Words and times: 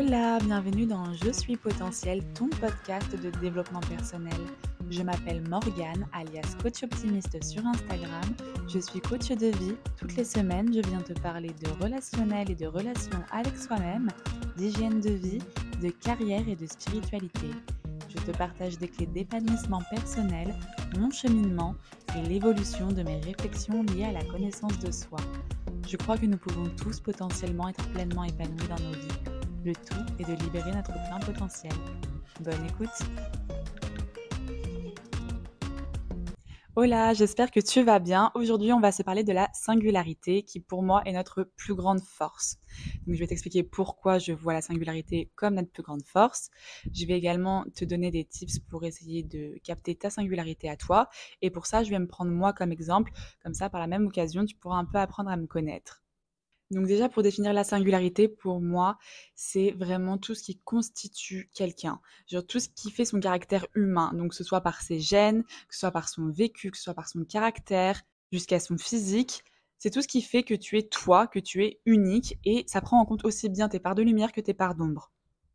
Hola, 0.00 0.38
bienvenue 0.38 0.86
dans 0.86 1.12
Je 1.12 1.32
suis 1.32 1.56
potentiel, 1.56 2.22
ton 2.32 2.48
podcast 2.48 3.20
de 3.20 3.30
développement 3.40 3.80
personnel. 3.80 4.38
Je 4.88 5.02
m'appelle 5.02 5.42
Morgane, 5.48 6.06
alias 6.12 6.54
coach 6.62 6.84
optimiste 6.84 7.42
sur 7.42 7.66
Instagram. 7.66 8.22
Je 8.68 8.78
suis 8.78 9.00
coach 9.00 9.30
de 9.30 9.48
vie. 9.58 9.74
Toutes 9.96 10.14
les 10.14 10.22
semaines, 10.22 10.72
je 10.72 10.88
viens 10.88 11.00
te 11.00 11.14
parler 11.14 11.48
de 11.48 11.82
relationnel 11.82 12.48
et 12.48 12.54
de 12.54 12.68
relations 12.68 13.24
avec 13.32 13.56
soi-même, 13.56 14.06
d'hygiène 14.56 15.00
de 15.00 15.10
vie, 15.10 15.42
de 15.82 15.88
carrière 15.88 16.48
et 16.48 16.54
de 16.54 16.66
spiritualité. 16.68 17.50
Je 18.08 18.18
te 18.18 18.30
partage 18.38 18.78
des 18.78 18.86
clés 18.86 19.06
d'épanouissement 19.06 19.82
personnel, 19.90 20.54
mon 20.96 21.10
cheminement 21.10 21.74
et 22.16 22.22
l'évolution 22.22 22.86
de 22.86 23.02
mes 23.02 23.18
réflexions 23.18 23.82
liées 23.82 24.04
à 24.04 24.12
la 24.12 24.24
connaissance 24.26 24.78
de 24.78 24.92
soi. 24.92 25.18
Je 25.88 25.96
crois 25.96 26.16
que 26.16 26.26
nous 26.26 26.38
pouvons 26.38 26.68
tous 26.80 27.00
potentiellement 27.00 27.68
être 27.68 27.84
pleinement 27.88 28.22
épanouis 28.22 28.68
dans 28.68 28.84
nos 28.84 28.92
vies. 28.92 29.37
Tout 29.74 30.22
est 30.22 30.24
de 30.24 30.42
libérer 30.42 30.72
notre 30.72 30.92
plein 30.92 31.20
potentiel. 31.20 31.72
Bonne 32.40 32.66
écoute 32.66 32.88
Hola, 36.74 37.12
j'espère 37.12 37.50
que 37.50 37.60
tu 37.60 37.82
vas 37.82 37.98
bien. 37.98 38.30
Aujourd'hui, 38.34 38.72
on 38.72 38.80
va 38.80 38.92
se 38.92 39.02
parler 39.02 39.24
de 39.24 39.32
la 39.32 39.50
singularité 39.52 40.42
qui 40.42 40.60
pour 40.60 40.82
moi 40.82 41.02
est 41.04 41.12
notre 41.12 41.42
plus 41.42 41.74
grande 41.74 42.00
force. 42.00 42.56
Donc, 43.06 43.16
je 43.16 43.20
vais 43.20 43.26
t'expliquer 43.26 43.62
pourquoi 43.62 44.18
je 44.18 44.32
vois 44.32 44.54
la 44.54 44.62
singularité 44.62 45.30
comme 45.34 45.56
notre 45.56 45.70
plus 45.70 45.82
grande 45.82 46.04
force. 46.04 46.50
Je 46.94 47.04
vais 47.04 47.18
également 47.18 47.64
te 47.74 47.84
donner 47.84 48.10
des 48.10 48.24
tips 48.24 48.60
pour 48.60 48.84
essayer 48.84 49.22
de 49.22 49.58
capter 49.64 49.96
ta 49.96 50.08
singularité 50.08 50.70
à 50.70 50.76
toi. 50.76 51.10
Et 51.42 51.50
pour 51.50 51.66
ça, 51.66 51.82
je 51.82 51.90
vais 51.90 51.98
me 51.98 52.06
prendre 52.06 52.30
moi 52.30 52.54
comme 52.54 52.72
exemple. 52.72 53.12
Comme 53.42 53.54
ça, 53.54 53.68
par 53.68 53.80
la 53.80 53.86
même 53.86 54.06
occasion, 54.06 54.46
tu 54.46 54.54
pourras 54.54 54.78
un 54.78 54.86
peu 54.86 54.98
apprendre 54.98 55.30
à 55.30 55.36
me 55.36 55.46
connaître. 55.46 56.04
Donc 56.70 56.86
déjà, 56.86 57.08
pour 57.08 57.22
définir 57.22 57.54
la 57.54 57.64
singularité, 57.64 58.28
pour 58.28 58.60
moi, 58.60 58.98
c'est 59.34 59.70
vraiment 59.70 60.18
tout 60.18 60.34
ce 60.34 60.42
qui 60.42 60.58
constitue 60.58 61.50
quelqu'un. 61.54 62.00
Genre 62.30 62.46
tout 62.46 62.60
ce 62.60 62.68
qui 62.68 62.90
fait 62.90 63.06
son 63.06 63.20
caractère 63.20 63.66
humain. 63.74 64.12
Donc 64.14 64.30
que 64.30 64.36
ce 64.36 64.44
soit 64.44 64.60
par 64.60 64.82
ses 64.82 65.00
gènes, 65.00 65.44
que 65.44 65.74
ce 65.74 65.80
soit 65.80 65.90
par 65.90 66.08
son 66.08 66.28
vécu, 66.28 66.70
que 66.70 66.76
ce 66.76 66.84
soit 66.84 66.94
par 66.94 67.08
son 67.08 67.24
caractère, 67.24 68.02
jusqu'à 68.32 68.60
son 68.60 68.76
physique. 68.76 69.44
C'est 69.78 69.90
tout 69.90 70.02
ce 70.02 70.08
qui 70.08 70.20
fait 70.20 70.42
que 70.42 70.54
tu 70.54 70.76
es 70.76 70.82
toi, 70.82 71.26
que 71.26 71.38
tu 71.38 71.64
es 71.64 71.80
unique. 71.86 72.38
Et 72.44 72.64
ça 72.66 72.82
prend 72.82 73.00
en 73.00 73.06
compte 73.06 73.24
aussi 73.24 73.48
bien 73.48 73.68
tes 73.68 73.80
parts 73.80 73.94
de 73.94 74.02
lumière 74.02 74.32
que 74.32 74.40
tes 74.40 74.54
parts 74.54 74.74
d'ombre. 74.74 75.10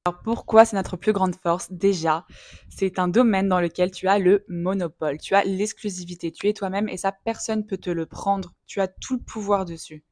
Alors 0.05 0.19
pourquoi 0.21 0.65
c'est 0.65 0.75
notre 0.75 0.97
plus 0.97 1.13
grande 1.13 1.35
force? 1.35 1.71
Déjà, 1.71 2.25
c'est 2.69 2.99
un 2.99 3.07
domaine 3.07 3.47
dans 3.47 3.61
lequel 3.61 3.91
tu 3.91 4.07
as 4.07 4.19
le 4.19 4.43
monopole, 4.49 5.17
tu 5.17 5.33
as 5.33 5.45
l'exclusivité, 5.45 6.31
tu 6.31 6.49
es 6.49 6.53
toi-même 6.53 6.89
et 6.89 6.97
ça, 6.97 7.13
personne 7.13 7.65
peut 7.65 7.77
te 7.77 7.89
le 7.89 8.05
prendre. 8.05 8.53
Tu 8.65 8.81
as 8.81 8.87
tout 8.87 9.15
le 9.15 9.23
pouvoir 9.23 9.63
dessus. 9.63 10.03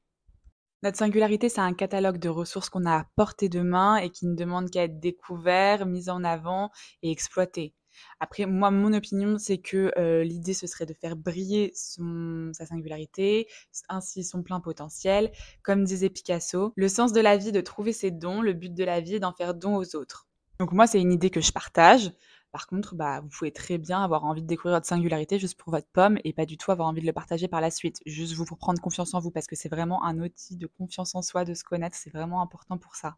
Notre 0.84 0.98
singularité, 0.98 1.48
c'est 1.48 1.62
un 1.62 1.74
catalogue 1.74 2.18
de 2.18 2.30
ressources 2.30 2.70
qu'on 2.70 2.86
a 2.86 3.02
à 3.02 3.06
portée 3.16 3.50
de 3.50 3.62
main 3.62 3.98
et 3.98 4.10
qui 4.10 4.26
ne 4.26 4.36
demande 4.36 4.72
qu'à 4.72 4.84
être 4.84 5.00
découvert, 5.00 5.86
mis 5.86 6.10
en 6.10 6.24
avant 6.24 6.72
et 7.04 7.12
exploité. 7.12 7.76
Après, 8.20 8.48
moi, 8.48 8.72
mon 8.72 8.94
opinion, 8.94 9.38
c'est 9.38 9.60
que 9.60 9.92
euh, 10.00 10.24
l'idée, 10.24 10.56
ce 10.56 10.66
serait 10.66 10.88
de 10.88 10.94
faire 10.94 11.16
briller 11.16 11.72
sa 11.76 12.66
singularité, 12.66 13.48
ainsi 13.90 14.24
son 14.24 14.42
plein 14.42 14.60
potentiel. 14.60 15.32
Comme 15.62 15.84
disait 15.84 16.10
Picasso, 16.10 16.74
le 16.76 16.88
sens 16.88 17.14
de 17.14 17.22
la 17.22 17.38
vie, 17.38 17.52
de 17.52 17.62
trouver 17.62 17.94
ses 17.94 18.10
dons, 18.10 18.42
le 18.42 18.54
but 18.54 18.74
de 18.74 18.84
la 18.84 19.02
vie 19.02 19.20
d'en 19.20 19.34
faire 19.34 19.54
don 19.54 19.76
aux 19.76 19.96
autres. 19.96 20.28
Donc 20.60 20.72
moi, 20.72 20.88
c'est 20.88 21.02
une 21.02 21.12
idée 21.12 21.30
que 21.30 21.42
je 21.42 21.52
partage. 21.52 22.12
Par 22.54 22.66
contre, 22.68 22.96
bah, 22.96 23.20
vous 23.22 23.28
pouvez 23.30 23.52
très 23.52 23.78
bien 23.78 24.02
avoir 24.04 24.24
envie 24.26 24.42
de 24.42 24.48
découvrir 24.48 24.76
votre 24.78 24.88
singularité 24.88 25.38
juste 25.40 25.58
pour 25.58 25.72
votre 25.72 25.88
pomme 25.90 26.18
et 26.24 26.32
pas 26.34 26.46
du 26.46 26.58
tout 26.58 26.72
avoir 26.72 26.88
envie 26.88 27.02
de 27.02 27.06
le 27.06 27.14
partager 27.14 27.48
par 27.50 27.60
la 27.62 27.72
suite. 27.72 28.00
Juste 28.06 28.34
vous 28.36 28.46
pour 28.46 28.58
prendre 28.58 28.82
confiance 28.82 29.14
en 29.14 29.20
vous 29.20 29.32
parce 29.32 29.48
que 29.48 29.56
c'est 29.58 29.70
vraiment 29.70 30.04
un 30.06 30.20
outil 30.20 30.56
de 30.58 30.68
confiance 30.68 31.14
en 31.16 31.22
soi, 31.22 31.44
de 31.46 31.54
se 31.54 31.64
connaître. 31.66 31.96
C'est 31.98 32.10
vraiment 32.12 32.42
important 32.42 32.78
pour 32.78 32.96
ça 32.96 33.18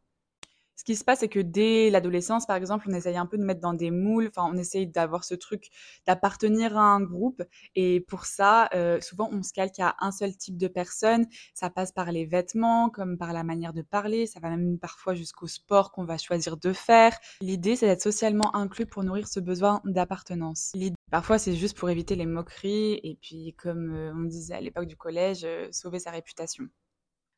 ce 0.76 0.84
qui 0.84 0.96
se 0.96 1.04
passe, 1.04 1.20
c'est 1.20 1.30
que 1.30 1.40
dès 1.40 1.90
l'adolescence, 1.90 2.46
par 2.46 2.56
exemple, 2.56 2.86
on 2.90 2.94
essaye 2.94 3.18
un 3.18 3.26
peu 3.26 3.38
de 3.38 3.44
mettre 3.44 3.62
dans 3.62 3.74
des 3.74 3.92
moules, 3.92 4.28
enfin, 4.28 4.50
on 4.52 4.58
essaye 4.58 4.88
d'avoir 4.88 5.24
ce 5.24 5.36
truc 5.36 5.70
d'appartenir 6.08 6.78
à 6.78 6.82
un 6.82 7.02
groupe. 7.02 7.44
Et 7.76 8.02
pour 8.02 8.26
ça, 8.26 8.70
euh, 8.74 9.00
souvent, 9.02 9.30
on 9.32 9.44
se 9.44 9.54
calque 9.54 9.80
à 9.80 9.96
un 10.00 10.12
seul 10.12 10.36
type 10.36 10.58
de 10.58 10.68
personne. 10.68 11.28
Ça 11.54 11.70
passe 11.70 11.92
par 11.92 12.12
les 12.12 12.26
vêtements, 12.26 12.90
comme 12.90 13.18
par 13.18 13.34
la 13.34 13.44
manière 13.44 13.74
de 13.74 13.82
parler. 13.82 14.26
Ça 14.26 14.40
va 14.40 14.50
même 14.50 14.80
parfois 14.80 15.14
jusqu'au 15.14 15.48
sport 15.48 15.92
qu'on 15.92 16.06
va 16.06 16.18
choisir 16.18 16.58
de 16.58 16.74
faire. 16.74 17.18
L'idée, 17.42 17.76
c'est 17.76 17.88
d'être 17.88 18.02
socialement 18.02 18.56
inclus 18.56 18.86
pour 18.86 19.04
nourrir 19.04 19.28
ce 19.28 19.40
besoin 19.40 19.82
d'appartenance. 19.86 20.74
Parfois, 21.12 21.38
c'est 21.38 21.56
juste 21.56 21.78
pour 21.78 21.90
éviter 21.92 22.16
les 22.16 22.26
moqueries 22.26 23.00
et 23.04 23.18
puis, 23.22 23.54
comme 23.58 23.92
euh, 23.94 24.14
on 24.16 24.24
disait 24.24 24.56
à 24.56 24.62
l'époque 24.62 24.88
du 24.88 24.98
collège, 24.98 25.44
euh, 25.44 25.68
sauver 25.72 26.00
sa 26.00 26.10
réputation. 26.12 26.68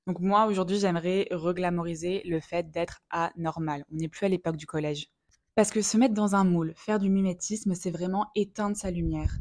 Donc 0.08 0.20
moi, 0.20 0.46
aujourd'hui, 0.46 0.80
j'aimerais 0.80 1.28
reglamoriser 1.32 2.22
le 2.26 2.40
fait 2.40 2.70
d'être 2.70 3.02
anormal. 3.10 3.86
On 3.92 3.96
n'est 3.96 4.08
plus 4.08 4.26
à 4.26 4.30
l'époque 4.30 4.56
du 4.56 4.68
collège. 4.68 5.08
Parce 5.56 5.72
que 5.72 5.82
se 5.82 5.98
mettre 5.98 6.14
dans 6.14 6.36
un 6.36 6.44
moule, 6.44 6.74
faire 6.76 7.00
du 7.00 7.10
mimétisme, 7.10 7.74
c'est 7.74 7.90
vraiment 7.90 8.28
éteindre 8.36 8.76
sa 8.76 8.92
lumière. 8.92 9.38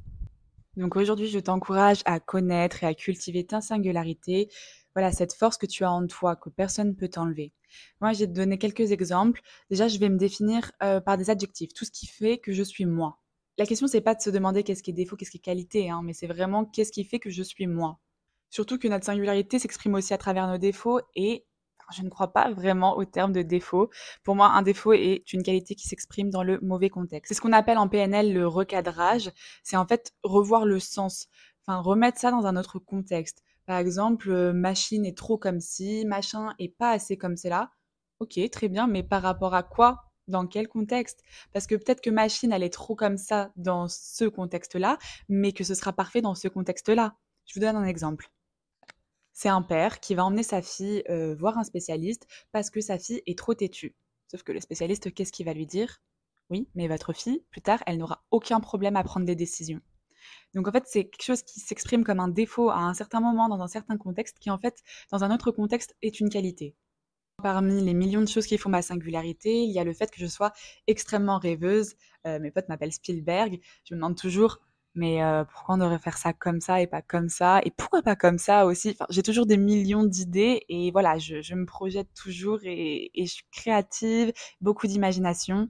Donc 0.77 0.97
aujourd'hui, 0.97 1.27
je 1.27 1.39
t'encourage 1.39 2.03
à 2.05 2.19
connaître 2.19 2.83
et 2.83 2.87
à 2.87 2.95
cultiver 2.95 3.45
ta 3.45 3.61
singularité, 3.61 4.49
voilà, 4.95 5.13
cette 5.13 5.35
force 5.35 5.59
que 5.59 5.67
tu 5.67 5.85
as 5.85 5.91
en 5.91 6.07
toi, 6.07 6.37
que 6.37 6.49
personne 6.51 6.89
ne 6.89 6.93
peut 6.93 7.09
t'enlever. 7.09 7.53
Moi, 8.01 8.13
j'ai 8.13 8.27
donné 8.27 8.59
quelques 8.59 8.93
exemples. 8.93 9.41
Déjà, 9.71 9.89
je 9.89 9.99
vais 9.99 10.09
me 10.09 10.17
définir 10.17 10.71
euh, 10.83 11.01
par 11.01 11.19
des 11.19 11.31
adjectifs, 11.31 11.75
tout 11.75 11.85
ce 11.85 11.91
qui 11.91 12.07
fait 12.07 12.39
que 12.39 12.53
je 12.53 12.63
suis 12.63 12.87
moi. 12.87 13.19
La 13.59 13.67
question, 13.67 13.87
c'est 13.87 14.01
pas 14.01 14.15
de 14.15 14.23
se 14.23 14.31
demander 14.31 14.63
qu'est-ce 14.63 14.83
qui 14.83 14.91
est 14.91 14.95
défaut, 14.95 15.17
qu'est-ce 15.17 15.31
qui 15.31 15.39
est 15.39 15.41
qualité, 15.41 15.91
hein, 15.91 16.01
mais 16.05 16.13
c'est 16.13 16.27
vraiment 16.27 16.65
qu'est-ce 16.65 16.93
qui 16.93 17.05
fait 17.05 17.19
que 17.19 17.31
je 17.31 17.43
suis 17.43 17.67
moi. 17.67 18.01
Surtout 18.55 18.79
que 18.79 18.87
notre 18.87 19.05
singularité 19.05 19.59
s'exprime 19.59 19.95
aussi 19.95 20.15
à 20.15 20.17
travers 20.17 20.47
nos 20.47 20.59
défauts 20.59 21.01
et 21.17 21.45
je 21.93 22.03
ne 22.03 22.09
crois 22.09 22.33
pas 22.33 22.53
vraiment 22.53 22.97
au 22.97 23.05
terme 23.05 23.33
de 23.33 23.43
défaut. 23.43 23.91
Pour 24.23 24.37
moi, 24.37 24.47
un 24.51 24.63
défaut 24.63 24.93
est 24.93 25.33
une 25.33 25.43
qualité 25.43 25.75
qui 25.75 25.89
s'exprime 25.89 26.31
dans 26.31 26.45
le 26.45 26.61
mauvais 26.63 26.89
contexte. 26.89 27.31
C'est 27.31 27.35
ce 27.35 27.41
qu'on 27.41 27.53
appelle 27.53 27.79
en 27.79 27.89
PNL 27.89 28.33
le 28.33 28.47
recadrage. 28.47 29.33
C'est 29.65 29.77
en 29.77 29.89
fait 29.89 30.15
revoir 30.23 30.67
le 30.67 30.79
sens, 30.79 31.27
enfin 31.67 31.81
remettre 31.81 32.21
ça 32.21 32.31
dans 32.31 32.47
un 32.47 32.55
autre 32.55 32.79
contexte. 32.79 33.43
Par 33.67 33.77
exemple, 33.77 34.31
euh, 34.31 34.53
machine 34.53 35.05
est 35.05 35.19
trop 35.19 35.37
comme 35.37 35.59
si, 35.59 36.05
machin 36.07 36.55
est 36.61 36.77
pas 36.79 36.93
assez 36.93 37.17
comme 37.17 37.37
cela. 37.37 37.73
Ok, 38.21 38.39
très 38.53 38.69
bien, 38.69 38.87
mais 38.87 39.03
par 39.03 39.23
rapport 39.23 39.55
à 39.55 39.65
quoi? 39.65 40.13
Dans 40.29 40.47
quel 40.47 40.69
contexte? 40.69 41.25
Parce 41.53 41.67
que 41.67 41.75
peut-être 41.75 42.01
que 42.01 42.11
machine, 42.11 42.53
elle 42.53 42.63
est 42.63 42.73
trop 42.73 42.95
comme 42.95 43.17
ça 43.17 43.51
dans 43.57 43.89
ce 43.89 44.27
contexte-là, 44.27 44.97
mais 45.29 45.51
que 45.51 45.65
ce 45.65 45.75
sera 45.75 45.93
parfait 45.93 46.23
dans 46.23 46.37
ce 46.37 46.47
contexte-là. 46.47 47.17
Je 47.47 47.55
vous 47.55 47.61
donne 47.61 47.75
un 47.75 47.85
exemple. 47.85 48.31
C'est 49.35 49.49
un 49.49 49.63
père 49.63 50.01
qui 50.01 50.15
va 50.15 50.25
emmener 50.25 50.45
sa 50.45 50.63
fille 50.63 51.05
voir 51.39 51.59
un 51.59 51.65
spécialiste 51.65 52.27
parce 52.53 52.71
que 52.71 52.81
sa 52.81 52.99
fille 52.99 53.23
est 53.27 53.37
trop 53.37 53.53
têtue. 53.53 53.95
Sauf 54.31 54.43
que 54.43 54.53
le 54.53 54.61
spécialiste, 54.61 55.13
qu'est-ce 55.13 55.33
qu'il 55.33 55.45
va 55.45 55.53
lui 55.53 55.67
dire? 55.67 56.01
Oui, 56.51 56.69
mais 56.75 56.89
votre 56.89 57.13
fille, 57.13 57.45
plus 57.51 57.61
tard, 57.61 57.83
elle 57.87 57.99
n'aura 57.99 58.25
aucun 58.31 58.61
problème 58.61 58.97
à 58.97 59.03
prendre 59.03 59.27
des 59.27 59.35
décisions. 59.35 59.81
Donc 60.55 60.69
en 60.69 60.73
fait, 60.73 60.85
c'est 60.87 61.05
quelque 61.05 61.25
chose 61.25 61.43
qui 61.43 61.61
s'exprime 61.61 62.05
comme 62.05 62.21
un 62.21 62.29
défaut 62.29 62.71
à 62.71 62.79
un 62.79 62.95
certain 62.95 63.21
moment, 63.21 63.49
dans 63.49 63.61
un 63.61 63.69
certain 63.69 63.97
contexte, 63.97 64.39
qui 64.39 64.51
en 64.51 64.59
fait, 64.59 64.83
dans 65.11 65.25
un 65.25 65.35
autre 65.35 65.51
contexte, 65.51 65.97
est 66.03 66.21
une 66.21 66.31
qualité. 66.31 66.75
Parmi 67.43 67.83
les 67.83 67.95
millions 67.95 68.21
de 68.21 68.29
choses 68.29 68.47
qui 68.47 68.57
font 68.57 68.71
ma 68.71 68.83
singularité, 68.83 69.65
il 69.65 69.71
y 69.71 69.79
a 69.79 69.85
le 69.85 69.93
fait 69.93 70.11
que 70.11 70.21
je 70.21 70.27
sois 70.27 70.53
extrêmement 70.87 71.39
rêveuse. 71.39 71.97
mes 72.25 72.51
potes 72.51 72.69
m'appellent 72.69 72.93
Spielberg. 72.93 73.61
Je 73.85 73.95
me 73.95 73.99
demande 73.99 74.17
toujours 74.17 74.61
mais 74.95 75.21
pourquoi 75.53 75.75
on 75.77 75.79
devrait 75.79 75.99
faire 75.99 76.17
ça 76.19 76.33
comme 76.33 76.61
ça 76.61 76.81
et 76.81 76.87
pas 76.87 77.03
comme 77.03 77.29
ça? 77.29 77.61
Et 77.65 77.71
pourquoi 77.71 78.03
pas 78.03 78.17
comme 78.17 78.39
ça 78.39 78.67
aussi? 78.67 78.91
Enfin, 78.91 79.07
J'ai 79.11 79.23
toujours 79.23 79.47
des 79.47 79.57
millions 79.57 80.05
d'idées 80.05 80.63
et 80.69 80.91
voilà, 80.93 81.19
je, 81.19 81.43
je, 81.43 81.55
me 81.55 81.67
projette 81.67 82.09
toujours 82.15 82.61
et, 82.65 83.11
et 83.15 83.27
je 83.27 83.33
suis 83.35 83.45
créative, 83.53 84.33
beaucoup 84.61 84.87
d'imagination. 84.87 85.69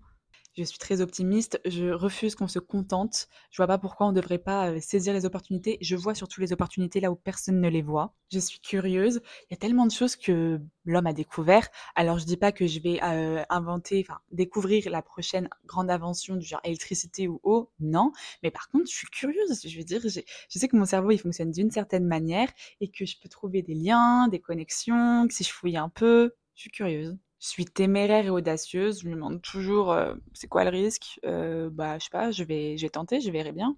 Je 0.57 0.63
suis 0.63 0.79
très 0.79 1.01
optimiste. 1.01 1.61
Je 1.65 1.91
refuse 1.91 2.37
qu'on 2.37 2.47
se 2.47 2.61
contente. 2.61 3.27
Je 3.51 3.57
vois 3.57 3.67
pas 3.67 3.79
pourquoi 3.79 4.07
on 4.07 4.13
ne 4.13 4.21
devrait 4.21 4.39
pas 4.39 4.71
euh, 4.71 4.79
saisir 4.81 5.13
les 5.13 5.27
opportunités. 5.27 5.79
Je 5.81 5.97
vois 5.97 6.15
surtout 6.15 6.41
les 6.41 6.53
opportunités 6.53 7.01
là 7.01 7.11
où 7.11 7.17
personne 7.17 7.61
ne 7.61 7.69
les 7.69 7.83
voit. 7.83 8.15
Je 8.31 8.39
suis 8.39 8.61
curieuse. 8.61 9.21
Il 9.43 9.47
y 9.51 9.55
a 9.55 9.57
tellement 9.57 9.85
de 9.85 9.91
choses 9.91 10.15
que 10.15 10.61
l'homme 10.85 11.09
a 11.09 11.13
découvert. 11.13 11.69
Alors 11.97 12.21
je 12.21 12.25
dis 12.25 12.37
pas 12.37 12.53
que 12.53 12.69
je 12.69 12.79
vais 12.79 13.01
euh, 13.03 13.43
inventer, 13.51 14.07
découvrir 14.31 14.89
la 14.91 15.03
prochaine 15.03 15.49
grande 15.67 15.91
invention 15.91 16.37
du 16.37 16.47
genre 16.47 16.61
électricité 16.63 17.27
ou 17.27 17.41
eau. 17.43 17.73
Non. 17.81 18.13
Mais 18.45 18.53
par 18.53 18.69
contre, 18.69 18.85
je 18.89 18.95
suis 18.95 19.09
curieuse. 19.09 19.61
Je 19.67 19.77
veux 19.77 19.85
dire, 19.85 20.03
je 20.05 20.59
sais 20.59 20.69
que 20.69 20.77
mon 20.77 20.85
cerveau 20.85 21.11
il 21.11 21.19
fonctionne 21.19 21.51
d'une 21.51 21.73
certaine 21.73 22.07
manière 22.07 22.49
et 22.81 22.93
que 22.93 23.05
je 23.05 23.17
peux 23.21 23.29
trouver 23.29 23.63
des 23.63 23.75
liens, 23.75 24.29
des 24.29 24.41
connexions. 24.41 25.27
Que 25.27 25.35
si 25.35 25.43
je 25.43 25.51
fouille 25.53 25.77
un 25.77 25.89
peu, 25.89 26.33
je 26.55 26.61
suis 26.61 26.71
curieuse. 26.71 27.19
Je 27.45 27.51
suis 27.51 27.67
téméraire 27.67 28.25
et 28.25 28.31
audacieuse. 28.31 29.03
Je 29.03 29.09
me 29.09 29.15
demande 29.15 29.43
toujours 29.43 29.93
euh, 29.93 30.15
c'est 30.33 30.49
quoi 30.49 30.65
le 30.65 30.71
risque. 30.71 31.21
Euh, 31.27 31.69
bah, 31.71 31.99
je 31.99 32.05
sais 32.05 32.11
pas, 32.11 32.31
je 32.31 32.43
vais, 32.43 32.79
je 32.79 32.87
vais 32.87 32.91
tenter, 32.91 33.21
je 33.21 33.31
verrai 33.31 33.53
bien. 33.53 33.77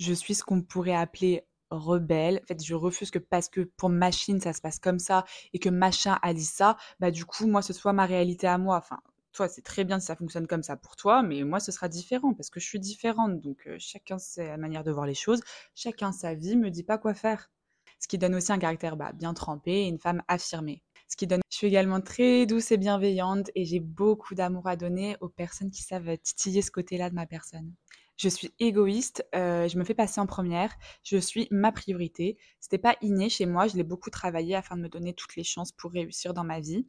Je 0.00 0.12
suis 0.14 0.34
ce 0.34 0.44
qu'on 0.44 0.62
pourrait 0.62 0.94
appeler 0.94 1.44
rebelle. 1.70 2.40
En 2.44 2.46
fait, 2.46 2.64
je 2.64 2.74
refuse 2.74 3.10
que 3.10 3.18
parce 3.18 3.48
que 3.48 3.62
pour 3.62 3.88
machine 3.90 4.40
ça 4.40 4.52
se 4.52 4.60
passe 4.60 4.78
comme 4.78 5.00
ça 5.00 5.24
et 5.52 5.58
que 5.58 5.68
machin 5.70 6.18
a 6.22 6.32
dit 6.34 6.44
ça, 6.44 6.76
bah 7.00 7.10
du 7.10 7.24
coup 7.24 7.48
moi 7.48 7.62
ce 7.62 7.72
soit 7.72 7.92
ma 7.92 8.06
réalité 8.06 8.46
à 8.46 8.58
moi. 8.58 8.76
Enfin, 8.78 9.00
toi 9.32 9.48
c'est 9.48 9.62
très 9.62 9.84
bien 9.84 9.98
si 9.98 10.06
ça 10.06 10.16
fonctionne 10.16 10.46
comme 10.46 10.62
ça 10.62 10.76
pour 10.76 10.94
toi, 10.96 11.22
mais 11.24 11.42
moi 11.42 11.58
ce 11.60 11.72
sera 11.72 11.88
différent 11.88 12.32
parce 12.34 12.50
que 12.50 12.60
je 12.60 12.66
suis 12.66 12.80
différente. 12.80 13.40
Donc 13.40 13.66
euh, 13.66 13.76
chacun 13.80 14.18
sa 14.18 14.56
manière 14.56 14.84
de 14.84 14.92
voir 14.92 15.06
les 15.06 15.14
choses, 15.14 15.40
chacun 15.74 16.12
sa 16.12 16.34
vie, 16.34 16.56
me 16.56 16.70
dit 16.70 16.84
pas 16.84 16.98
quoi 16.98 17.14
faire. 17.14 17.50
Ce 17.98 18.06
qui 18.08 18.18
donne 18.18 18.36
aussi 18.36 18.52
un 18.52 18.58
caractère 18.60 18.96
bah, 18.96 19.12
bien 19.12 19.34
trempé 19.34 19.72
et 19.72 19.88
une 19.88 19.98
femme 19.98 20.22
affirmée. 20.28 20.82
Ce 21.08 21.16
qui 21.16 21.26
donne. 21.26 21.40
Je 21.50 21.56
suis 21.56 21.66
également 21.66 22.00
très 22.00 22.46
douce 22.46 22.70
et 22.70 22.76
bienveillante 22.76 23.50
et 23.54 23.64
j'ai 23.64 23.80
beaucoup 23.80 24.34
d'amour 24.34 24.68
à 24.68 24.76
donner 24.76 25.16
aux 25.20 25.28
personnes 25.28 25.70
qui 25.70 25.82
savent 25.82 26.16
titiller 26.18 26.62
ce 26.62 26.70
côté-là 26.70 27.10
de 27.10 27.14
ma 27.14 27.26
personne. 27.26 27.72
Je 28.16 28.28
suis 28.28 28.52
égoïste, 28.58 29.24
euh, 29.34 29.68
je 29.68 29.78
me 29.78 29.84
fais 29.84 29.94
passer 29.94 30.20
en 30.20 30.26
première, 30.26 30.74
je 31.04 31.16
suis 31.16 31.46
ma 31.52 31.70
priorité. 31.70 32.36
C'était 32.58 32.78
pas 32.78 32.96
inné 33.00 33.28
chez 33.28 33.46
moi, 33.46 33.68
je 33.68 33.76
l'ai 33.76 33.84
beaucoup 33.84 34.10
travaillé 34.10 34.56
afin 34.56 34.76
de 34.76 34.82
me 34.82 34.88
donner 34.88 35.14
toutes 35.14 35.36
les 35.36 35.44
chances 35.44 35.70
pour 35.70 35.92
réussir 35.92 36.34
dans 36.34 36.42
ma 36.42 36.58
vie. 36.58 36.84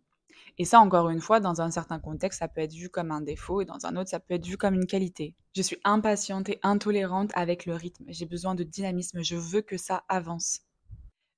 Et 0.57 0.65
ça, 0.65 0.79
encore 0.79 1.09
une 1.09 1.21
fois, 1.21 1.39
dans 1.39 1.61
un 1.61 1.69
certain 1.69 1.99
contexte, 1.99 2.39
ça 2.39 2.47
peut 2.47 2.61
être 2.61 2.73
vu 2.73 2.89
comme 2.89 3.11
un 3.11 3.21
défaut 3.21 3.61
et 3.61 3.65
dans 3.65 3.85
un 3.85 3.95
autre, 3.95 4.09
ça 4.09 4.19
peut 4.19 4.33
être 4.33 4.45
vu 4.45 4.57
comme 4.57 4.73
une 4.73 4.87
qualité. 4.87 5.35
Je 5.55 5.61
suis 5.61 5.77
impatiente 5.83 6.49
et 6.49 6.59
intolérante 6.63 7.31
avec 7.35 7.65
le 7.67 7.75
rythme. 7.75 8.05
J'ai 8.07 8.25
besoin 8.25 8.55
de 8.55 8.63
dynamisme, 8.63 9.21
je 9.23 9.35
veux 9.35 9.61
que 9.61 9.77
ça 9.77 10.03
avance. 10.09 10.61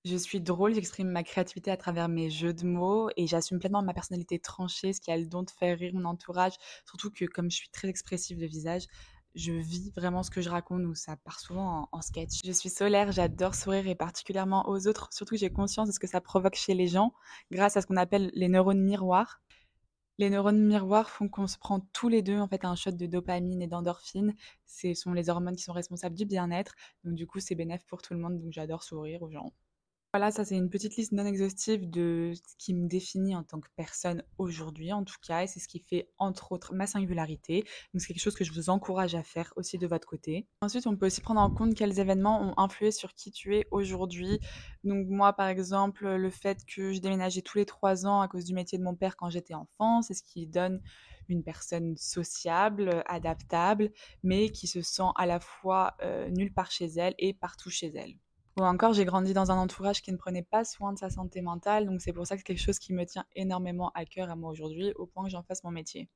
Je 0.03 0.15
suis 0.17 0.41
drôle, 0.41 0.73
j'exprime 0.73 1.09
ma 1.09 1.21
créativité 1.23 1.69
à 1.69 1.77
travers 1.77 2.09
mes 2.09 2.31
jeux 2.31 2.53
de 2.53 2.65
mots 2.65 3.09
et 3.17 3.27
j'assume 3.27 3.59
pleinement 3.59 3.83
ma 3.83 3.93
personnalité 3.93 4.39
tranchée, 4.39 4.93
ce 4.93 4.99
qui 4.99 5.11
a 5.11 5.17
le 5.17 5.27
don 5.27 5.43
de 5.43 5.51
faire 5.51 5.77
rire 5.77 5.93
mon 5.93 6.05
entourage. 6.05 6.53
Surtout 6.87 7.11
que 7.11 7.25
comme 7.25 7.51
je 7.51 7.57
suis 7.57 7.69
très 7.69 7.87
expressive 7.87 8.39
de 8.39 8.47
visage, 8.47 8.87
je 9.35 9.51
vis 9.51 9.91
vraiment 9.91 10.23
ce 10.23 10.31
que 10.31 10.41
je 10.41 10.49
raconte 10.49 10.85
ou 10.85 10.95
ça 10.95 11.17
part 11.17 11.39
souvent 11.39 11.87
en, 11.91 12.01
sketch. 12.01 12.39
Je 12.43 12.51
suis 12.51 12.69
solaire, 12.69 13.11
j'adore 13.11 13.53
sourire 13.53 13.87
et 13.87 13.93
particulièrement 13.93 14.67
aux 14.67 14.87
autres. 14.87 15.07
Surtout 15.11 15.35
j'ai 15.37 15.51
conscience 15.51 15.87
de 15.87 15.93
ce 15.93 15.99
que 15.99 16.07
ça 16.07 16.19
provoque 16.19 16.55
chez 16.55 16.73
les 16.73 16.87
gens 16.87 17.13
grâce 17.51 17.77
à 17.77 17.81
ce 17.81 17.85
qu'on 17.85 17.97
appelle 17.97 18.31
les 18.33 18.49
neurones 18.49 18.81
miroirs. 18.81 19.39
Les 20.17 20.31
neurones 20.31 20.65
miroirs 20.65 21.11
font 21.11 21.29
qu'on 21.29 21.45
se 21.45 21.59
prend 21.59 21.79
tous 21.93 22.09
les 22.09 22.23
deux 22.23 22.39
en 22.39 22.47
fait 22.47 22.65
un 22.65 22.75
shot 22.75 22.91
de 22.91 23.05
dopamine 23.05 23.61
et 23.61 23.67
d'endorphine. 23.67 24.33
Ce 24.65 24.95
sont 24.95 25.13
les 25.13 25.29
hormones 25.29 25.55
qui 25.55 25.63
sont 25.63 25.73
responsables 25.73 26.15
du 26.15 26.25
bien-être. 26.25 26.73
Donc 27.03 27.13
du 27.13 27.27
coup 27.27 27.39
c'est 27.39 27.55
bénéf 27.55 27.85
pour 27.85 28.01
tout 28.01 28.15
le 28.15 28.19
monde. 28.19 28.39
Donc 28.39 28.51
j'adore 28.51 28.81
sourire 28.81 29.21
aux 29.21 29.29
gens. 29.29 29.53
Voilà, 30.13 30.29
ça 30.29 30.43
c'est 30.43 30.57
une 30.57 30.69
petite 30.69 30.97
liste 30.97 31.13
non 31.13 31.25
exhaustive 31.25 31.89
de 31.89 32.33
ce 32.35 32.55
qui 32.57 32.73
me 32.73 32.85
définit 32.85 33.33
en 33.33 33.43
tant 33.43 33.61
que 33.61 33.69
personne 33.77 34.23
aujourd'hui 34.37 34.91
en 34.91 35.05
tout 35.05 35.15
cas 35.25 35.43
et 35.43 35.47
c'est 35.47 35.61
ce 35.61 35.69
qui 35.69 35.79
fait 35.79 36.09
entre 36.17 36.51
autres 36.51 36.73
ma 36.73 36.85
singularité. 36.85 37.63
Donc 37.93 38.01
c'est 38.01 38.07
quelque 38.07 38.21
chose 38.21 38.35
que 38.35 38.43
je 38.43 38.51
vous 38.51 38.69
encourage 38.69 39.15
à 39.15 39.23
faire 39.23 39.53
aussi 39.55 39.77
de 39.77 39.87
votre 39.87 40.05
côté. 40.05 40.47
Ensuite, 40.59 40.85
on 40.85 40.97
peut 40.97 41.05
aussi 41.05 41.21
prendre 41.21 41.39
en 41.39 41.49
compte 41.49 41.75
quels 41.75 41.97
événements 41.97 42.41
ont 42.41 42.53
influé 42.59 42.91
sur 42.91 43.13
qui 43.13 43.31
tu 43.31 43.55
es 43.55 43.65
aujourd'hui. 43.71 44.41
Donc 44.83 45.07
moi 45.07 45.31
par 45.31 45.47
exemple, 45.47 46.05
le 46.05 46.29
fait 46.29 46.65
que 46.65 46.91
je 46.91 46.99
déménageais 46.99 47.41
tous 47.41 47.57
les 47.57 47.65
trois 47.65 48.05
ans 48.05 48.19
à 48.19 48.27
cause 48.27 48.43
du 48.43 48.53
métier 48.53 48.77
de 48.77 48.83
mon 48.83 48.95
père 48.95 49.15
quand 49.15 49.29
j'étais 49.29 49.53
enfant, 49.53 50.01
c'est 50.01 50.13
ce 50.13 50.23
qui 50.23 50.45
donne 50.45 50.81
une 51.29 51.41
personne 51.41 51.95
sociable, 51.95 53.01
adaptable, 53.05 53.93
mais 54.23 54.49
qui 54.49 54.67
se 54.67 54.81
sent 54.81 55.09
à 55.15 55.25
la 55.25 55.39
fois 55.39 55.95
euh, 56.01 56.29
nulle 56.31 56.53
part 56.53 56.69
chez 56.69 56.87
elle 56.97 57.15
et 57.17 57.33
partout 57.33 57.69
chez 57.69 57.95
elle. 57.95 58.15
Ou 58.59 58.63
encore, 58.63 58.93
j'ai 58.93 59.05
grandi 59.05 59.33
dans 59.33 59.51
un 59.51 59.57
entourage 59.57 60.01
qui 60.01 60.11
ne 60.11 60.17
prenait 60.17 60.43
pas 60.43 60.65
soin 60.65 60.93
de 60.93 60.99
sa 60.99 61.09
santé 61.09 61.41
mentale, 61.41 61.85
donc 61.85 62.01
c'est 62.01 62.13
pour 62.13 62.27
ça 62.27 62.35
que 62.35 62.41
c'est 62.41 62.45
quelque 62.45 62.61
chose 62.61 62.79
qui 62.79 62.93
me 62.93 63.05
tient 63.05 63.25
énormément 63.35 63.91
à 63.95 64.05
cœur 64.05 64.29
à 64.29 64.35
moi 64.35 64.51
aujourd'hui, 64.51 64.91
au 64.95 65.05
point 65.05 65.23
que 65.23 65.29
j'en 65.29 65.43
fasse 65.43 65.63
mon 65.63 65.71
métier. 65.71 66.09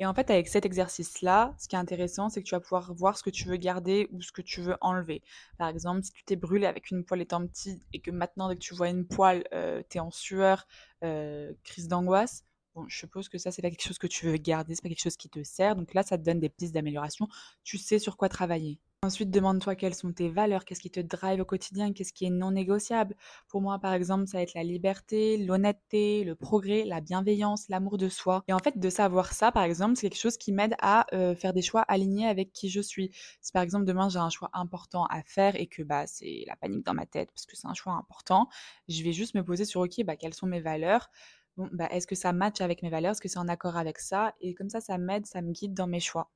Et 0.00 0.06
en 0.06 0.14
fait, 0.14 0.28
avec 0.30 0.48
cet 0.48 0.66
exercice-là, 0.66 1.54
ce 1.58 1.68
qui 1.68 1.76
est 1.76 1.78
intéressant, 1.78 2.28
c'est 2.28 2.42
que 2.42 2.48
tu 2.48 2.54
vas 2.54 2.60
pouvoir 2.60 2.92
voir 2.94 3.16
ce 3.16 3.22
que 3.22 3.30
tu 3.30 3.46
veux 3.46 3.56
garder 3.56 4.08
ou 4.12 4.22
ce 4.22 4.32
que 4.32 4.42
tu 4.42 4.60
veux 4.60 4.76
enlever. 4.80 5.22
Par 5.56 5.68
exemple, 5.68 6.02
si 6.02 6.12
tu 6.12 6.24
t'es 6.24 6.36
brûlé 6.36 6.66
avec 6.66 6.90
une 6.90 7.04
poêle 7.04 7.20
étant 7.20 7.46
petit 7.46 7.80
et 7.92 8.00
que 8.00 8.10
maintenant, 8.10 8.48
dès 8.48 8.56
que 8.56 8.60
tu 8.60 8.74
vois 8.74 8.88
une 8.88 9.06
poêle, 9.06 9.44
euh, 9.52 9.82
tu 9.88 9.98
es 9.98 10.00
en 10.00 10.10
sueur, 10.10 10.66
euh, 11.04 11.52
crise 11.62 11.86
d'angoisse, 11.86 12.44
bon, 12.74 12.86
je 12.88 12.98
suppose 12.98 13.28
que 13.28 13.38
ça, 13.38 13.52
c'est 13.52 13.62
pas 13.62 13.70
quelque 13.70 13.86
chose 13.86 13.98
que 13.98 14.08
tu 14.08 14.26
veux 14.26 14.36
garder, 14.36 14.74
c'est 14.74 14.82
pas 14.82 14.88
quelque 14.88 15.02
chose 15.02 15.16
qui 15.16 15.28
te 15.28 15.42
sert. 15.44 15.76
Donc 15.76 15.94
là, 15.94 16.02
ça 16.02 16.18
te 16.18 16.24
donne 16.24 16.40
des 16.40 16.48
pistes 16.48 16.74
d'amélioration. 16.74 17.28
Tu 17.62 17.78
sais 17.78 18.00
sur 18.00 18.16
quoi 18.16 18.28
travailler. 18.28 18.80
Ensuite, 19.04 19.30
demande-toi 19.30 19.74
quelles 19.76 19.94
sont 19.94 20.12
tes 20.12 20.30
valeurs, 20.30 20.64
qu'est-ce 20.64 20.80
qui 20.80 20.90
te 20.90 20.98
drive 21.00 21.40
au 21.40 21.44
quotidien, 21.44 21.92
qu'est-ce 21.92 22.12
qui 22.14 22.24
est 22.24 22.30
non 22.30 22.52
négociable. 22.52 23.14
Pour 23.48 23.60
moi, 23.60 23.78
par 23.78 23.92
exemple, 23.92 24.26
ça 24.26 24.38
va 24.38 24.42
être 24.42 24.54
la 24.54 24.62
liberté, 24.64 25.36
l'honnêteté, 25.36 26.24
le 26.24 26.34
progrès, 26.34 26.84
la 26.84 27.00
bienveillance, 27.02 27.68
l'amour 27.68 27.98
de 27.98 28.08
soi. 28.08 28.44
Et 28.48 28.52
en 28.54 28.58
fait, 28.60 28.78
de 28.78 28.88
savoir 28.90 29.32
ça, 29.34 29.52
par 29.52 29.62
exemple, 29.64 29.96
c'est 29.96 30.08
quelque 30.08 30.18
chose 30.20 30.38
qui 30.38 30.52
m'aide 30.52 30.74
à 30.80 31.06
euh, 31.14 31.34
faire 31.34 31.52
des 31.52 31.60
choix 31.60 31.82
alignés 31.82 32.26
avec 32.26 32.52
qui 32.52 32.70
je 32.70 32.80
suis. 32.80 33.10
Si 33.42 33.52
par 33.52 33.62
exemple 33.62 33.84
demain 33.84 34.08
j'ai 34.08 34.18
un 34.18 34.30
choix 34.30 34.48
important 34.54 35.04
à 35.06 35.22
faire 35.22 35.54
et 35.56 35.66
que 35.66 35.82
bah 35.82 36.06
c'est 36.06 36.44
la 36.46 36.56
panique 36.56 36.84
dans 36.86 36.94
ma 36.94 37.04
tête 37.06 37.30
parce 37.30 37.44
que 37.46 37.56
c'est 37.56 37.66
un 37.68 37.74
choix 37.74 37.92
important, 37.94 38.48
je 38.88 39.02
vais 39.02 39.12
juste 39.12 39.34
me 39.34 39.44
poser 39.44 39.64
sur 39.66 39.80
ok, 39.82 40.02
bah 40.04 40.16
quelles 40.16 40.34
sont 40.34 40.46
mes 40.46 40.60
valeurs? 40.60 41.10
Bah, 41.56 41.88
est-ce 41.90 42.06
que 42.06 42.14
ça 42.14 42.32
match 42.32 42.60
avec 42.60 42.82
mes 42.82 42.90
valeurs? 42.90 43.12
Est-ce 43.12 43.20
que 43.20 43.28
c'est 43.28 43.38
en 43.38 43.48
accord 43.48 43.76
avec 43.76 43.98
ça? 43.98 44.34
Et 44.40 44.54
comme 44.54 44.70
ça, 44.70 44.80
ça 44.80 44.98
m'aide, 44.98 45.26
ça 45.26 45.42
me 45.42 45.52
guide 45.52 45.74
dans 45.74 45.86
mes 45.86 46.00
choix. 46.00 46.30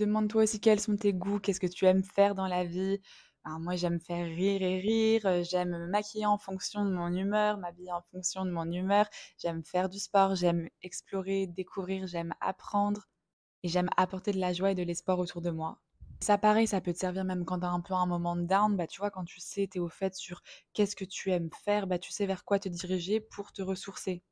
Demande-toi 0.00 0.44
aussi 0.44 0.58
quels 0.60 0.80
sont 0.80 0.96
tes 0.96 1.12
goûts, 1.12 1.38
qu'est-ce 1.38 1.60
que 1.60 1.66
tu 1.66 1.84
aimes 1.84 2.02
faire 2.02 2.34
dans 2.34 2.46
la 2.46 2.64
vie. 2.64 3.00
moi, 3.44 3.76
j'aime 3.76 4.00
faire 4.00 4.24
rire 4.24 4.62
et 4.62 4.80
rire, 4.80 5.26
euh, 5.26 5.42
j'aime 5.44 5.70
me 5.72 5.86
maquiller 5.88 6.24
en 6.24 6.38
fonction 6.38 6.86
de 6.86 6.90
mon 6.90 7.14
humeur, 7.14 7.58
m'habiller 7.58 7.92
en 7.92 8.00
fonction 8.10 8.46
de 8.46 8.50
mon 8.50 8.64
humeur, 8.72 9.06
j'aime 9.38 9.62
faire 9.62 9.90
du 9.90 9.98
sport, 9.98 10.34
j'aime 10.36 10.70
explorer, 10.82 11.46
découvrir, 11.46 12.06
j'aime 12.06 12.32
apprendre 12.40 13.08
et 13.62 13.68
j'aime 13.68 13.90
apporter 13.98 14.32
de 14.32 14.40
la 14.40 14.54
joie 14.54 14.70
et 14.72 14.74
de 14.74 14.82
l'espoir 14.82 15.18
autour 15.18 15.42
de 15.42 15.50
moi. 15.50 15.78
Ça, 16.20 16.38
pareil, 16.38 16.66
ça 16.66 16.80
peut 16.80 16.94
te 16.94 16.98
servir 16.98 17.24
même 17.24 17.44
quand 17.44 17.60
tu 17.60 17.66
as 17.66 17.70
un 17.70 17.80
peu 17.82 17.92
un 17.94 18.06
moment 18.06 18.36
de 18.36 18.44
down, 18.46 18.76
bah, 18.76 18.86
tu 18.86 19.00
vois, 19.00 19.10
quand 19.10 19.24
tu 19.26 19.40
sais, 19.40 19.68
tu 19.70 19.78
es 19.78 19.80
au 19.82 19.88
fait 19.90 20.14
sur 20.14 20.42
qu'est-ce 20.72 20.96
que 20.96 21.04
tu 21.04 21.30
aimes 21.30 21.50
faire, 21.64 21.86
bah, 21.86 21.98
tu 21.98 22.10
sais 22.10 22.24
vers 22.26 22.44
quoi 22.46 22.58
te 22.58 22.70
diriger 22.70 23.20
pour 23.20 23.52
te 23.52 23.60
ressourcer. 23.62 24.22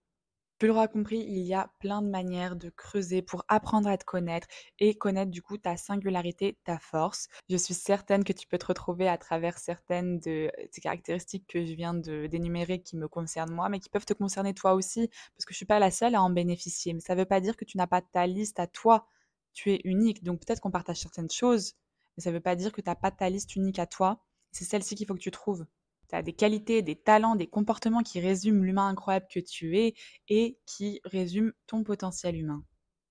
Tu 0.58 0.66
l'auras 0.66 0.88
compris, 0.88 1.18
il 1.20 1.38
y 1.38 1.54
a 1.54 1.70
plein 1.78 2.02
de 2.02 2.08
manières 2.08 2.56
de 2.56 2.68
creuser 2.70 3.22
pour 3.22 3.44
apprendre 3.48 3.88
à 3.88 3.96
te 3.96 4.04
connaître 4.04 4.48
et 4.80 4.96
connaître 4.96 5.30
du 5.30 5.40
coup 5.40 5.56
ta 5.56 5.76
singularité, 5.76 6.58
ta 6.64 6.78
force. 6.80 7.28
Je 7.48 7.56
suis 7.56 7.74
certaine 7.74 8.24
que 8.24 8.32
tu 8.32 8.48
peux 8.48 8.58
te 8.58 8.66
retrouver 8.66 9.08
à 9.08 9.18
travers 9.18 9.58
certaines 9.58 10.18
de 10.18 10.50
ces 10.72 10.80
caractéristiques 10.80 11.46
que 11.46 11.64
je 11.64 11.74
viens 11.74 11.94
de 11.94 12.26
d'énumérer 12.26 12.80
qui 12.82 12.96
me 12.96 13.06
concernent 13.06 13.54
moi, 13.54 13.68
mais 13.68 13.78
qui 13.78 13.88
peuvent 13.88 14.04
te 14.04 14.14
concerner 14.14 14.52
toi 14.52 14.74
aussi, 14.74 15.08
parce 15.36 15.44
que 15.44 15.52
je 15.54 15.58
suis 15.58 15.66
pas 15.66 15.78
la 15.78 15.92
seule 15.92 16.16
à 16.16 16.22
en 16.22 16.30
bénéficier. 16.30 16.92
Mais 16.92 17.00
ça 17.00 17.14
ne 17.14 17.20
veut 17.20 17.26
pas 17.26 17.40
dire 17.40 17.56
que 17.56 17.64
tu 17.64 17.76
n'as 17.76 17.86
pas 17.86 18.02
ta 18.02 18.26
liste 18.26 18.58
à 18.58 18.66
toi. 18.66 19.06
Tu 19.52 19.72
es 19.72 19.80
unique, 19.84 20.24
donc 20.24 20.40
peut-être 20.44 20.60
qu'on 20.60 20.70
partage 20.72 20.98
certaines 20.98 21.30
choses, 21.30 21.74
mais 22.16 22.22
ça 22.24 22.30
ne 22.30 22.34
veut 22.34 22.40
pas 22.42 22.56
dire 22.56 22.72
que 22.72 22.80
tu 22.80 22.88
n'as 22.88 22.96
pas 22.96 23.12
ta 23.12 23.30
liste 23.30 23.54
unique 23.56 23.78
à 23.78 23.86
toi. 23.86 24.24
C'est 24.52 24.64
celle-ci 24.64 24.96
qu'il 24.96 25.06
faut 25.06 25.14
que 25.14 25.20
tu 25.20 25.30
trouves. 25.30 25.66
Tu 26.08 26.14
as 26.14 26.22
des 26.22 26.32
qualités, 26.32 26.82
des 26.82 26.96
talents, 26.96 27.36
des 27.36 27.46
comportements 27.46 28.02
qui 28.02 28.20
résument 28.20 28.64
l'humain 28.64 28.88
incroyable 28.88 29.26
que 29.30 29.40
tu 29.40 29.78
es 29.78 29.94
et 30.28 30.58
qui 30.66 31.00
résument 31.04 31.52
ton 31.66 31.84
potentiel 31.84 32.36
humain. 32.36 32.64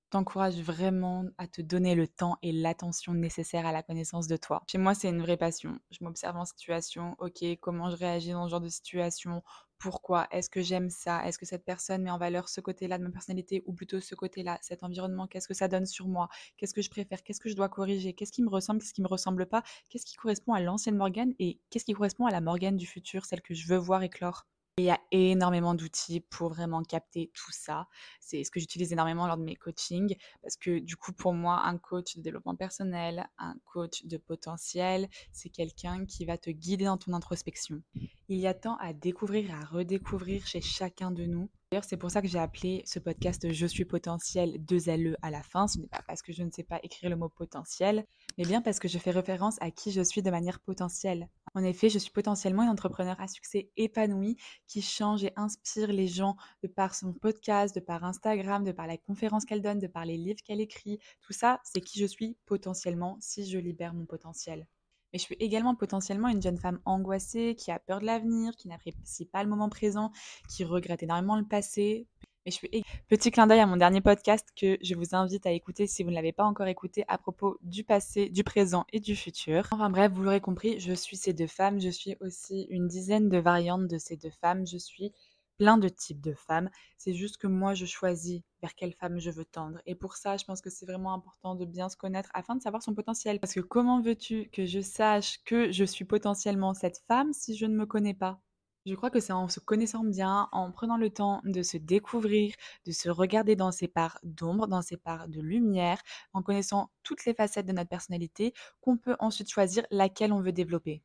T'encourage 0.09 0.55
vraiment 0.61 1.25
à 1.37 1.47
te 1.47 1.61
donner 1.61 1.93
le 1.93 2.07
temps 2.07 2.37
et 2.41 2.53
l'attention 2.53 3.13
nécessaire 3.13 3.65
à 3.65 3.73
la 3.73 3.83
connaissance 3.83 4.27
de 4.27 4.37
toi. 4.37 4.63
Chez 4.65 4.77
moi, 4.77 4.95
c'est 4.95 5.09
une 5.09 5.21
vraie 5.21 5.35
passion. 5.35 5.77
Je 5.91 6.03
m'observe 6.03 6.37
en 6.37 6.45
situation, 6.45 7.15
ok, 7.19 7.43
comment 7.59 7.89
je 7.89 7.97
réagis 7.97 8.31
dans 8.31 8.45
ce 8.45 8.51
genre 8.51 8.61
de 8.61 8.69
situation, 8.69 9.43
pourquoi 9.79 10.27
Est-ce 10.31 10.49
que 10.49 10.61
j'aime 10.61 10.89
ça? 10.89 11.25
Est-ce 11.27 11.37
que 11.37 11.45
cette 11.45 11.65
personne 11.65 12.03
met 12.03 12.11
en 12.11 12.17
valeur 12.17 12.49
ce 12.49 12.61
côté-là 12.61 12.97
de 12.97 13.03
ma 13.03 13.09
personnalité 13.09 13.63
ou 13.65 13.73
plutôt 13.73 13.99
ce 13.99 14.15
côté-là 14.15 14.57
Cet 14.61 14.83
environnement, 14.83 15.27
qu'est-ce 15.27 15.47
que 15.47 15.53
ça 15.53 15.67
donne 15.67 15.85
sur 15.85 16.07
moi? 16.07 16.29
Qu'est-ce 16.57 16.73
que 16.73 16.81
je 16.81 16.89
préfère? 16.89 17.23
Qu'est-ce 17.23 17.39
que 17.39 17.49
je 17.49 17.55
dois 17.55 17.69
corriger? 17.69 18.13
Qu'est-ce 18.13 18.31
qui 18.31 18.43
me 18.43 18.49
ressemble? 18.49 18.81
Qu'est-ce 18.81 18.93
qui 18.93 19.01
me 19.01 19.07
ressemble 19.07 19.45
pas? 19.45 19.63
Qu'est-ce 19.89 20.05
qui 20.05 20.15
correspond 20.15 20.53
à 20.53 20.61
l'ancienne 20.61 20.95
Morgane 20.97 21.33
et 21.39 21.59
qu'est-ce 21.69 21.85
qui 21.85 21.93
correspond 21.93 22.25
à 22.25 22.31
la 22.31 22.41
Morgane 22.41 22.77
du 22.77 22.87
futur, 22.87 23.25
celle 23.25 23.41
que 23.41 23.53
je 23.53 23.67
veux 23.67 23.77
voir 23.77 24.03
éclore? 24.03 24.45
Il 24.79 24.85
y 24.85 24.91
a 24.91 24.99
énormément 25.09 25.73
d'outils 25.73 26.19
pour 26.19 26.49
vraiment 26.49 26.83
capter 26.83 27.31
tout 27.33 27.51
ça. 27.51 27.87
C'est 28.19 28.43
ce 28.43 28.51
que 28.51 28.59
j'utilise 28.59 28.93
énormément 28.93 29.25
lors 29.25 29.37
de 29.37 29.41
mes 29.41 29.55
coachings 29.55 30.15
parce 30.43 30.55
que 30.55 30.77
du 30.77 30.95
coup 30.95 31.13
pour 31.13 31.33
moi 31.33 31.63
un 31.65 31.79
coach 31.79 32.15
de 32.15 32.21
développement 32.21 32.55
personnel, 32.55 33.27
un 33.39 33.55
coach 33.65 34.05
de 34.05 34.17
potentiel, 34.17 35.09
c'est 35.31 35.49
quelqu'un 35.49 36.05
qui 36.05 36.25
va 36.25 36.37
te 36.37 36.51
guider 36.51 36.85
dans 36.85 36.97
ton 36.97 37.13
introspection. 37.13 37.81
Il 38.29 38.39
y 38.39 38.47
a 38.47 38.53
tant 38.53 38.75
à 38.77 38.91
découvrir 38.91 39.49
et 39.49 39.53
à 39.53 39.63
redécouvrir 39.63 40.45
chez 40.45 40.59
chacun 40.59 41.11
de 41.11 41.25
nous 41.25 41.49
D'ailleurs, 41.71 41.83
c'est 41.83 41.97
pour 41.97 42.11
ça 42.11 42.21
que 42.21 42.29
j'ai 42.29 42.39
appelé 42.39 42.81
ce 42.85 42.97
podcast 42.97 43.51
Je 43.51 43.65
suis 43.65 43.83
potentiel, 43.83 44.63
deux 44.63 44.87
LE 44.87 45.17
à 45.21 45.31
la 45.31 45.43
fin. 45.43 45.67
Ce 45.67 45.77
n'est 45.77 45.87
pas 45.87 46.01
parce 46.07 46.21
que 46.21 46.31
je 46.31 46.43
ne 46.43 46.49
sais 46.49 46.63
pas 46.63 46.79
écrire 46.81 47.09
le 47.09 47.17
mot 47.17 47.27
potentiel, 47.27 48.05
mais 48.37 48.45
bien 48.45 48.61
parce 48.61 48.79
que 48.79 48.87
je 48.87 48.97
fais 48.97 49.11
référence 49.11 49.57
à 49.61 49.69
qui 49.69 49.91
je 49.91 50.01
suis 50.01 50.21
de 50.21 50.31
manière 50.31 50.61
potentielle. 50.61 51.27
En 51.55 51.63
effet, 51.63 51.89
je 51.89 51.99
suis 51.99 52.11
potentiellement 52.11 52.63
une 52.63 52.69
entrepreneur 52.69 53.19
à 53.19 53.27
succès 53.27 53.69
épanouie 53.75 54.37
qui 54.65 54.81
change 54.81 55.25
et 55.25 55.33
inspire 55.35 55.91
les 55.91 56.07
gens 56.07 56.37
de 56.63 56.69
par 56.69 56.95
son 56.95 57.11
podcast, 57.11 57.75
de 57.75 57.81
par 57.81 58.05
Instagram, 58.05 58.63
de 58.63 58.71
par 58.71 58.87
la 58.87 58.97
conférence 58.97 59.43
qu'elle 59.43 59.61
donne, 59.61 59.79
de 59.79 59.87
par 59.87 60.05
les 60.05 60.15
livres 60.15 60.41
qu'elle 60.45 60.61
écrit. 60.61 60.99
Tout 61.21 61.33
ça, 61.33 61.59
c'est 61.63 61.81
qui 61.81 61.99
je 61.99 62.05
suis 62.05 62.37
potentiellement 62.45 63.17
si 63.19 63.45
je 63.45 63.57
libère 63.57 63.93
mon 63.93 64.05
potentiel. 64.05 64.67
Mais 65.13 65.19
je 65.19 65.23
suis 65.23 65.37
également 65.39 65.75
potentiellement 65.75 66.27
une 66.27 66.41
jeune 66.41 66.57
femme 66.57 66.79
angoissée, 66.85 67.55
qui 67.55 67.71
a 67.71 67.79
peur 67.79 67.99
de 67.99 68.05
l'avenir, 68.05 68.55
qui 68.55 68.67
n'apprécie 68.67 69.25
pas 69.25 69.43
le 69.43 69.49
moment 69.49 69.69
présent, 69.69 70.11
qui 70.49 70.63
regrette 70.63 71.03
énormément 71.03 71.37
le 71.37 71.45
passé. 71.45 72.07
Mais 72.45 72.51
je 72.51 72.55
suis 72.59 72.83
petit 73.09 73.29
clin 73.29 73.45
d'œil 73.45 73.59
à 73.59 73.65
mon 73.65 73.75
dernier 73.75 73.99
podcast 73.99 74.47
que 74.55 74.77
je 74.81 74.95
vous 74.95 75.13
invite 75.15 75.45
à 75.45 75.51
écouter 75.51 75.85
si 75.85 76.03
vous 76.03 76.11
ne 76.11 76.15
l'avez 76.15 76.31
pas 76.31 76.45
encore 76.45 76.67
écouté 76.67 77.03
à 77.09 77.17
propos 77.17 77.57
du 77.61 77.83
passé, 77.83 78.29
du 78.29 78.45
présent 78.45 78.85
et 78.93 79.01
du 79.01 79.17
futur. 79.17 79.67
Enfin 79.71 79.89
bref, 79.89 80.13
vous 80.13 80.23
l'aurez 80.23 80.39
compris, 80.39 80.79
je 80.79 80.93
suis 80.93 81.17
ces 81.17 81.33
deux 81.33 81.47
femmes, 81.47 81.81
je 81.81 81.89
suis 81.89 82.15
aussi 82.21 82.65
une 82.69 82.87
dizaine 82.87 83.27
de 83.27 83.37
variantes 83.37 83.89
de 83.89 83.97
ces 83.97 84.15
deux 84.15 84.31
femmes, 84.41 84.65
je 84.65 84.77
suis 84.77 85.11
plein 85.57 85.77
de 85.77 85.89
types 85.89 86.21
de 86.21 86.33
femmes. 86.33 86.69
C'est 86.97 87.13
juste 87.13 87.37
que 87.37 87.47
moi, 87.47 87.73
je 87.73 87.85
choisis 87.85 88.41
vers 88.61 88.75
quelle 88.75 88.93
femme 88.93 89.19
je 89.19 89.31
veux 89.31 89.45
tendre. 89.45 89.79
Et 89.85 89.95
pour 89.95 90.15
ça, 90.15 90.37
je 90.37 90.45
pense 90.45 90.61
que 90.61 90.69
c'est 90.69 90.85
vraiment 90.85 91.13
important 91.13 91.55
de 91.55 91.65
bien 91.65 91.89
se 91.89 91.97
connaître 91.97 92.29
afin 92.33 92.55
de 92.55 92.61
savoir 92.61 92.83
son 92.83 92.93
potentiel. 92.95 93.39
Parce 93.39 93.53
que 93.53 93.59
comment 93.61 94.01
veux-tu 94.01 94.49
que 94.51 94.65
je 94.65 94.79
sache 94.81 95.43
que 95.45 95.71
je 95.71 95.83
suis 95.83 96.05
potentiellement 96.05 96.73
cette 96.73 96.99
femme 97.07 97.33
si 97.33 97.55
je 97.57 97.65
ne 97.65 97.75
me 97.75 97.85
connais 97.85 98.13
pas? 98.13 98.41
Je 98.87 98.95
crois 98.95 99.09
que 99.11 99.19
c'est 99.19 99.33
en 99.33 99.49
se 99.49 99.59
connaissant 99.59 100.03
bien, 100.03 100.49
en 100.51 100.71
prenant 100.71 100.97
le 100.97 101.09
temps 101.11 101.41
de 101.43 101.61
se 101.61 101.77
découvrir, 101.77 102.55
de 102.85 102.91
se 102.91 103.07
regarder 103.09 103.55
dans 103.55 103.71
ses 103.71 103.87
parts 103.87 104.17
d'ombre, 104.23 104.67
dans 104.67 104.81
ses 104.81 104.97
parts 104.97 105.27
de 105.27 105.41
lumière, 105.41 106.01
en 106.33 106.41
connaissant 106.41 106.89
toutes 107.03 107.25
les 107.25 107.33
facettes 107.35 107.65
de 107.67 107.73
notre 107.73 107.89
personnalité, 107.89 108.53
qu'on 108.81 108.97
peut 108.97 109.15
ensuite 109.19 109.51
choisir 109.51 109.85
laquelle 109.91 110.31
on 110.33 110.41
veut 110.41 110.53
développer. 110.53 111.03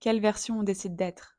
Quelle 0.00 0.20
version 0.20 0.60
on 0.60 0.64
décide 0.64 0.96
d'être? 0.96 1.38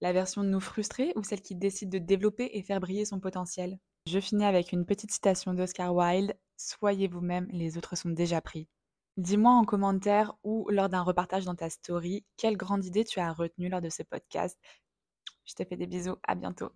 La 0.00 0.12
version 0.12 0.44
de 0.44 0.48
nous 0.48 0.60
frustrer 0.60 1.12
ou 1.16 1.24
celle 1.24 1.42
qui 1.42 1.54
décide 1.54 1.90
de 1.90 1.98
développer 1.98 2.50
et 2.52 2.62
faire 2.62 2.80
briller 2.80 3.04
son 3.04 3.18
potentiel? 3.18 3.78
Je 4.06 4.20
finis 4.20 4.44
avec 4.44 4.72
une 4.72 4.86
petite 4.86 5.10
citation 5.10 5.54
d'Oscar 5.54 5.94
Wilde 5.94 6.36
Soyez 6.56 7.06
vous-même, 7.06 7.46
les 7.50 7.78
autres 7.78 7.96
sont 7.96 8.10
déjà 8.10 8.40
pris. 8.40 8.68
Dis-moi 9.16 9.52
en 9.52 9.64
commentaire 9.64 10.34
ou 10.42 10.68
lors 10.70 10.88
d'un 10.88 11.02
repartage 11.02 11.44
dans 11.44 11.54
ta 11.54 11.70
story 11.70 12.24
quelle 12.36 12.56
grande 12.56 12.84
idée 12.84 13.04
tu 13.04 13.20
as 13.20 13.32
retenue 13.32 13.68
lors 13.68 13.80
de 13.80 13.90
ce 13.90 14.02
podcast. 14.02 14.58
Je 15.44 15.54
te 15.54 15.64
fais 15.64 15.76
des 15.76 15.86
bisous, 15.86 16.16
à 16.22 16.34
bientôt. 16.34 16.70